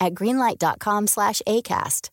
[0.00, 2.10] at greenlight.com slash ACAST.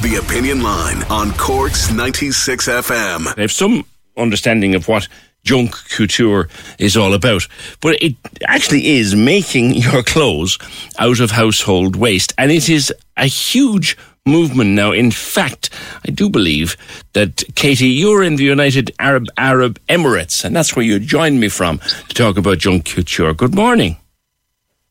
[0.00, 3.34] The Opinion Line on Cork's 96 FM.
[3.34, 3.84] They have some
[4.16, 5.08] understanding of what
[5.44, 6.48] Junk Kouture
[6.78, 7.46] is all about.
[7.80, 8.14] But it
[8.46, 10.58] actually is making your clothes
[10.98, 12.32] out of household waste.
[12.38, 13.96] And it is a huge
[14.28, 14.92] movement now.
[14.92, 15.70] In fact,
[16.06, 16.76] I do believe
[17.14, 21.48] that Katie, you're in the United Arab Arab Emirates, and that's where you joined me
[21.48, 23.36] from to talk about Junk Kouture.
[23.36, 23.96] Good morning.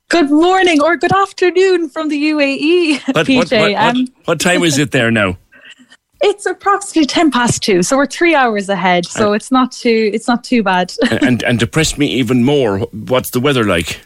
[0.09, 3.35] Good morning or good afternoon from the UAE, What, PJ.
[3.37, 5.37] what, what, Um, what time is it there now?
[6.21, 9.05] it's approximately ten past two, so we're three hours ahead.
[9.05, 10.93] So it's not too it's not too bad.
[11.21, 12.79] and and depressed me even more.
[12.91, 13.99] What's the weather like?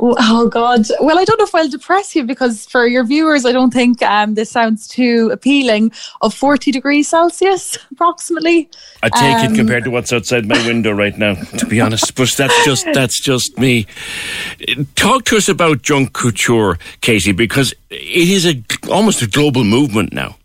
[0.00, 0.86] Oh God!
[1.00, 4.00] Well, I don't know if I'll depress you because for your viewers, I don't think
[4.02, 5.92] um, this sounds too appealing.
[6.22, 8.70] Of forty degrees Celsius, approximately.
[9.02, 12.14] I take Um, it compared to what's outside my window right now, to be honest.
[12.14, 13.86] But that's just that's just me.
[14.94, 20.12] Talk to us about Junk Kouture, Katie, because it is a almost a global movement
[20.12, 20.36] now.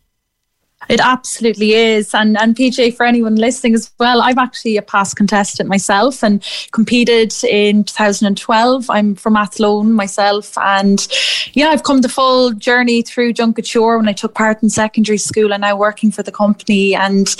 [0.89, 2.14] It absolutely is.
[2.14, 6.44] And and PJ, for anyone listening as well, I'm actually a past contestant myself and
[6.71, 8.89] competed in 2012.
[8.89, 10.58] I'm from Athlone myself.
[10.58, 11.08] And
[11.54, 15.17] yeah, I've come the full journey through Junk Kouture when I took part in secondary
[15.17, 16.95] school and now working for the company.
[16.95, 17.33] And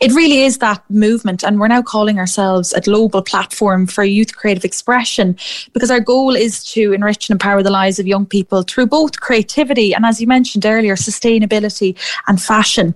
[0.00, 1.42] it really is that movement.
[1.42, 5.36] And we're now calling ourselves a global platform for youth creative expression
[5.72, 9.20] because our goal is to enrich and empower the lives of young people through both
[9.20, 12.87] creativity and, as you mentioned earlier, sustainability and fashion.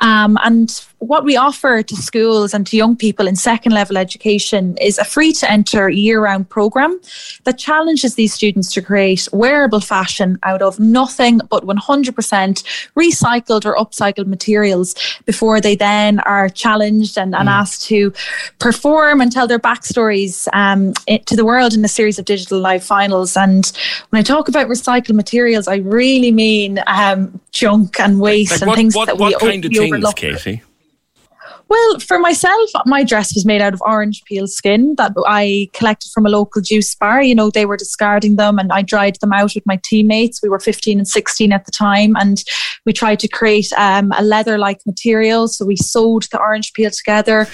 [0.00, 4.76] Um, and what we offer to schools and to young people in second level education
[4.78, 7.00] is a free to enter year round program
[7.44, 12.12] that challenges these students to create wearable fashion out of nothing but 100%
[12.96, 14.94] recycled or upcycled materials
[15.24, 18.12] before they then are challenged and, and asked to
[18.58, 22.58] perform and tell their backstories um, it, to the world in a series of digital
[22.58, 23.36] live finals.
[23.36, 23.70] And
[24.10, 28.68] when I talk about recycled materials, I really mean um, junk and waste Like and
[28.68, 30.16] what things what, that what we, kind of we things, overlook.
[30.16, 30.62] Katie?
[31.68, 36.10] Well, for myself, my dress was made out of orange peel skin that I collected
[36.14, 37.22] from a local juice bar.
[37.22, 40.40] You know, they were discarding them and I dried them out with my teammates.
[40.42, 42.42] We were 15 and 16 at the time and
[42.86, 45.46] we tried to create um, a leather like material.
[45.46, 47.46] So we sewed the orange peel together.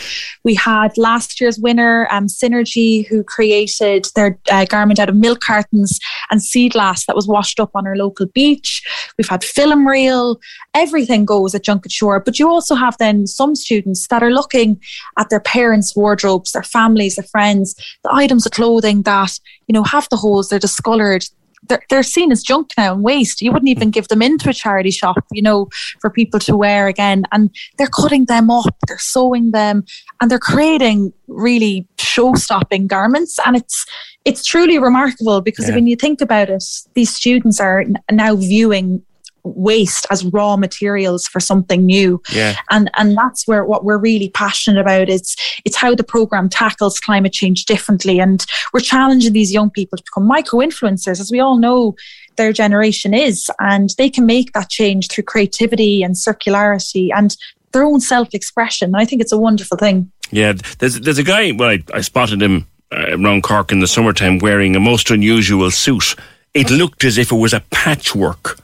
[0.44, 5.41] We had last year's winner, um, Synergy, who created their uh, garment out of milk
[5.41, 5.98] cartons
[6.31, 8.81] and sea glass that was washed up on our local beach.
[9.19, 10.41] We've had film reel,
[10.72, 12.25] everything goes at Junk Kouture.
[12.25, 14.81] But you also have then some students that are looking
[15.19, 19.82] at their parents' wardrobes, their families, their friends, the items of clothing that, you know,
[19.84, 21.25] have the holes, they're discolored.
[21.66, 23.41] They're, they're seen as junk now and waste.
[23.41, 26.88] You wouldn't even give them into a charity shop, you know, for people to wear
[26.88, 27.25] again.
[27.32, 27.48] And
[27.78, 29.82] they're cutting them up, they're sewing them,
[30.20, 33.38] and they're creating really show-stopping garments.
[33.47, 33.87] And it's
[34.26, 35.75] it's truly remarkable because Yeah.
[35.75, 36.64] when you think about it,
[36.94, 39.03] these students are now viewing
[39.44, 42.56] waste as raw materials for something new Yeah.
[42.71, 46.99] and and that's where what we're really passionate about it's it's how the program tackles
[46.99, 51.41] climate change differently and we're challenging these young people to become micro influencers as we
[51.41, 51.94] all know
[52.37, 57.37] their generation is and they can make that change through creativity and circularity and
[57.73, 61.23] their own self expression and i think it's a wonderful thing Yeah, there's there's a
[61.23, 61.52] guy.
[61.52, 65.70] Well, I, I spotted him uh, around Cork in the summertime wearing a most unusual
[65.70, 66.17] suit.
[66.55, 68.58] It looked as if it was a patchwork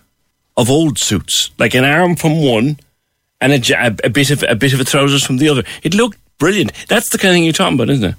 [0.60, 2.78] of old suits, like an arm from one
[3.40, 5.64] and a, a, bit of a bit of a trousers from the other.
[5.82, 6.72] It looked brilliant.
[6.88, 8.14] That's the kind of thing you're talking about, isn't it?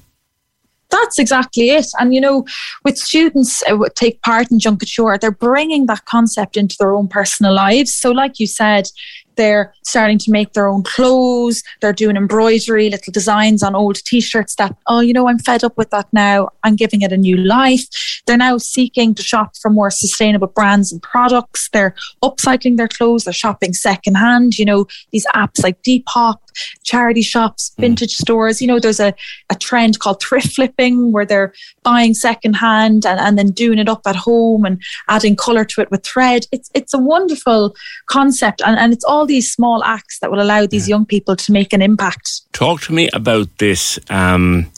[0.92, 1.88] that's exactly it.
[2.00, 2.46] And you know,
[2.84, 7.08] with students uh, take part in Junk Kouture, they're bringing that concept into their own
[7.08, 7.96] personal lives.
[7.96, 8.88] So, like you said,
[9.36, 11.64] they're starting to make their own clothes.
[11.80, 15.64] They're doing embroidery, little designs on old t shirts that, oh, you know, I'm fed
[15.64, 16.50] up with that now.
[16.64, 17.86] I'm giving it a new life.
[18.26, 21.70] They're now seeking to shop for more sustainable brands and products.
[21.72, 23.24] They're upcycling their clothes.
[23.24, 24.58] They're shopping secondhand.
[24.58, 26.38] You know, these apps like Depop,
[26.84, 27.82] charity shops, hmm.
[27.82, 28.22] vintage mm.
[28.22, 28.62] stores.
[28.62, 29.14] You know, there's a,
[29.50, 31.54] a trend called thrift flipping where they're
[31.84, 35.92] buying secondhand and, and then doing it up at home and adding color to it
[35.92, 36.46] with thread.
[36.52, 37.76] It's, it's a wonderful
[38.08, 38.62] concept.
[38.66, 40.96] And, and it's all these small acts that will allow these yeah.
[40.96, 42.42] young people to make an impact.
[42.54, 44.72] Talk to me about this um,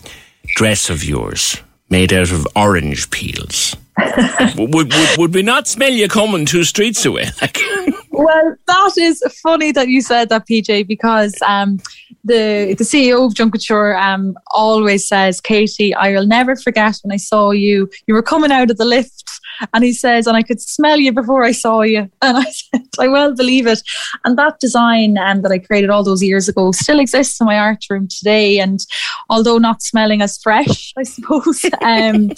[0.56, 3.76] dress of yours made out of orange peels.
[4.58, 7.26] would, would, would we not smell you coming two streets away?
[8.24, 11.80] well, that is funny that you said that, PJ, because um,
[12.24, 17.12] the the CEO of Junk Kouture um, always says, Katie, I will never forget when
[17.12, 17.90] I saw you.
[18.08, 19.40] You were coming out of the lift,
[19.74, 22.10] and he says, and I could smell you before I saw you.
[22.22, 23.82] And I said, I well believe it.
[24.24, 27.58] And that design um, that I created all those years ago still exists in my
[27.58, 28.60] art room today.
[28.60, 28.80] And
[29.30, 31.66] although not smelling as fresh, I suppose.
[31.82, 32.32] um,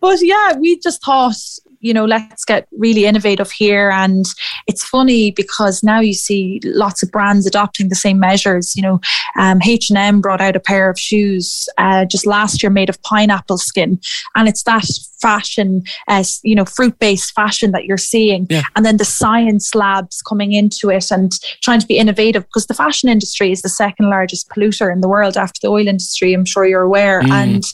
[0.00, 1.36] but yeah, we just thought
[1.80, 3.90] you know, let's get really innovative here.
[3.90, 4.26] And
[4.66, 8.76] it's funny because now you see lots of brands adopting the same measures.
[8.76, 9.00] You know,
[9.38, 13.58] um, H&M brought out a pair of shoes uh, just last year made of pineapple
[13.58, 13.98] skin.
[14.34, 14.84] And it's that
[15.20, 18.46] fashion, as uh, you know, fruit based fashion that you're seeing.
[18.50, 18.62] Yeah.
[18.76, 22.74] And then the science labs coming into it and trying to be innovative because the
[22.74, 26.32] fashion industry is the second largest polluter in the world after the oil industry.
[26.34, 27.22] I'm sure you're aware.
[27.22, 27.30] Mm.
[27.30, 27.64] And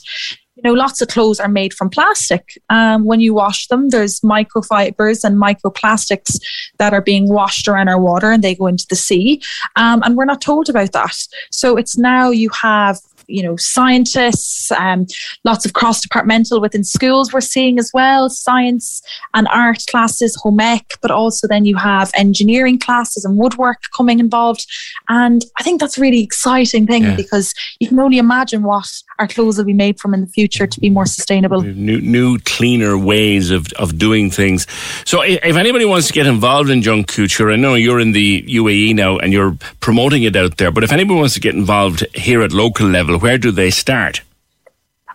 [0.57, 2.59] you know, lots of clothes are made from plastic.
[2.69, 6.39] Um, when you wash them, there's microfibers and microplastics
[6.79, 9.41] that are being washed around our water and they go into the sea.
[9.75, 11.15] Um, and we're not told about that.
[11.51, 15.05] So it's now you have you know scientists um,
[15.43, 19.01] lots of cross departmental within schools we're seeing as well science
[19.33, 24.19] and art classes home ec but also then you have engineering classes and woodwork coming
[24.19, 24.65] involved.
[25.09, 27.15] And i think that's a really exciting thing yeah.
[27.15, 28.87] because you can only imagine what
[29.19, 31.61] our clothes will be made from in the future to be more sustainable.
[31.61, 34.67] New, new cleaner ways of, of doing things.
[35.05, 38.43] So if, anybody wants to get involved in Junk Kouture i know you're in the
[38.43, 42.05] uae now and you're promoting it out there but if anybody wants to get involved
[42.13, 44.21] here at local level where do they start?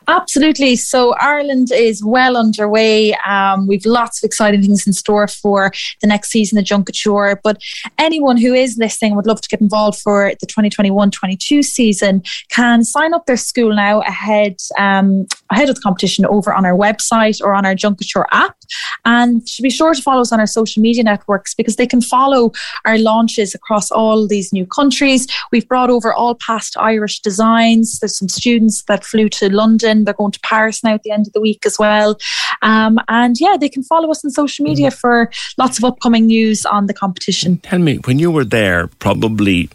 [0.08, 0.76] Absolutely.
[0.76, 3.14] So Ireland is well underway.
[3.26, 5.70] Um, we've lots of exciting things in store for
[6.00, 7.36] the next season of Junk Kouture.
[7.42, 7.60] But
[7.98, 13.14] anyone who is listening would love to get involved for the 2021-22 season can sign
[13.14, 17.54] up their school now ahead um, ahead of the competition over on our website or
[17.54, 18.56] on our Junk Kouture app.
[19.04, 22.00] And should be sure to follow us on our social media networks because they can
[22.00, 22.52] follow
[22.84, 25.26] our launches across all these new countries.
[25.50, 27.98] We've brought over all past Irish designs.
[27.98, 31.26] There's some students that flew to London they're going to Paris now at the end
[31.26, 32.18] of the week as well.
[32.62, 34.96] Um, and yeah, they can follow us on social media mm-hmm.
[34.96, 37.58] for lots of upcoming news on the competition.
[37.58, 39.70] Tell me, when you were there, probably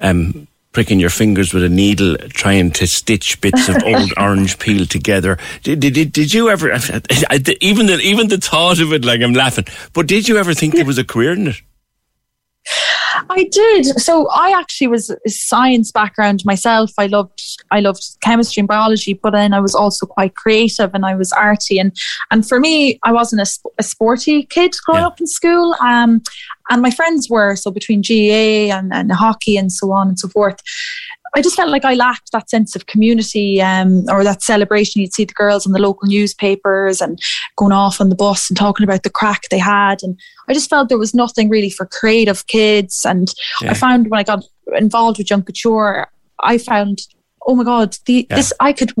[0.00, 4.86] um, pricking your fingers with a needle, trying to stitch bits of old orange peel
[4.86, 5.38] together.
[5.62, 6.68] Did, did, did you ever,
[7.60, 10.74] even the, even the thought of it, like I'm laughing, but did you ever think
[10.74, 11.62] there was a career in it?
[13.30, 13.86] I did.
[14.00, 16.90] So I actually was a science background myself.
[16.98, 21.04] I loved I loved chemistry and biology, but then I was also quite creative and
[21.04, 21.78] I was arty.
[21.78, 21.94] And
[22.30, 25.06] and for me, I wasn't a, a sporty kid growing yeah.
[25.06, 25.74] up in school.
[25.80, 26.22] Um,
[26.70, 30.28] and my friends were so between GAA and, and hockey and so on and so
[30.28, 30.60] forth.
[31.34, 35.00] I just felt like I lacked that sense of community um, or that celebration.
[35.00, 37.20] You'd see the girls in the local newspapers and
[37.56, 40.02] going off on the bus and talking about the crack they had.
[40.02, 43.04] And I just felt there was nothing really for creative kids.
[43.04, 43.70] And yeah.
[43.70, 44.44] I found when I got
[44.76, 46.06] involved with Junk Kouture,
[46.40, 47.00] I found
[47.46, 48.36] oh my god, the, yeah.
[48.36, 48.92] this I could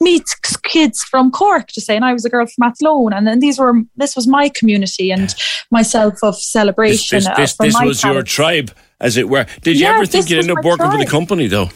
[0.00, 0.24] meet
[0.62, 3.58] kids from Cork to say, and I was a girl from Athlone, and then these
[3.58, 5.44] were this was my community and yeah.
[5.70, 7.16] myself of celebration.
[7.16, 9.46] This, this, uh, this, this was your tribe, as it were.
[9.62, 10.92] Did you yeah, ever think you'd end up working tribe.
[10.92, 11.70] for the company though?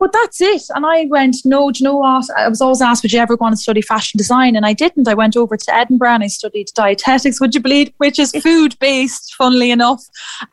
[0.00, 0.62] But that's it.
[0.74, 2.24] And I went, no, do you know what?
[2.34, 4.56] I was always asked, would you ever go on and study fashion design?
[4.56, 5.06] And I didn't.
[5.06, 8.78] I went over to Edinburgh and I studied dietetics, would you believe, which is food
[8.78, 10.02] based, funnily enough.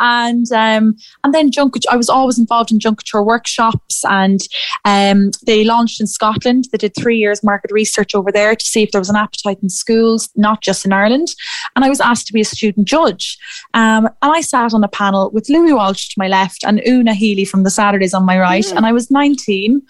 [0.02, 4.42] And um, and then junk, I was always involved in junk kouture workshops and
[4.84, 6.68] um, they launched in Scotland.
[6.74, 9.60] They did three years market research over there to see if there was an appetite
[9.64, 11.30] in schools, not just in Ireland.
[11.78, 13.38] And I was asked to be a student judge.
[13.74, 17.14] Um, and I sat on a panel with Louis Walsh to my left and Una
[17.14, 18.66] Healy from the Saturdays on my right.
[18.66, 18.76] Mm.
[18.76, 19.82] And I was 19 19.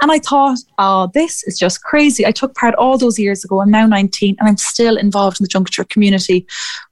[0.00, 2.24] And I thought, oh, this is just crazy.
[2.24, 3.60] I took part all those years ago.
[3.60, 6.46] I'm now 19 and I'm still involved in the Junk Kouture community.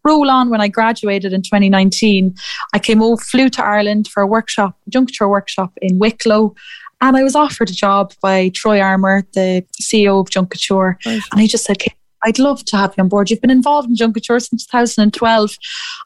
[0.05, 2.35] Roll on when I graduated in 2019.
[2.75, 6.55] I came over, flew to Ireland for a workshop, Junk Kouture workshop in Wicklow.
[7.01, 10.97] And I was offered a job by Troy Armour, the CEO of Junk Kouture.
[11.05, 11.21] Right.
[11.31, 11.79] And he just said,
[12.27, 13.31] I'd love to have you on board.
[13.31, 15.57] You've been involved in Junk Kouture since 2012.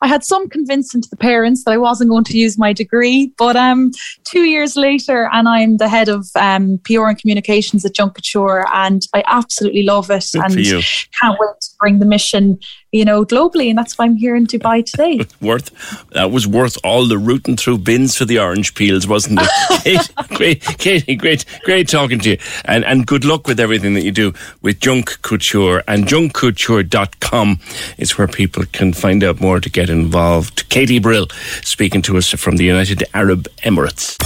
[0.02, 3.32] I had some convincing to the parents that I wasn't going to use my degree,
[3.38, 3.90] but um,
[4.24, 8.66] two years later, and I'm the head of um, PR and communications at Junk Kouture,
[8.74, 10.82] and I absolutely love it Good and for you.
[11.20, 12.60] can't wait bring the mission,
[12.92, 13.68] you know, globally.
[13.68, 15.20] And that's why I'm here in Dubai today.
[15.40, 15.70] worth
[16.10, 19.50] that was worth all the rooting through bins for the orange peels, wasn't it?
[19.82, 24.04] Katie, great, Katie, great, great talking to you, and and good luck with everything that
[24.04, 24.32] you do
[24.62, 27.58] with Junk Kouture and junkkouture.com
[27.98, 30.68] is where people can find out more to get involved.
[30.68, 31.28] Katie Brill
[31.62, 34.18] speaking to us from the United Arab Emirates.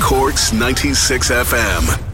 [0.00, 2.13] Corks 96 FM.